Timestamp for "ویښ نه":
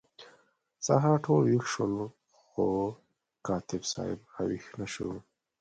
4.49-4.87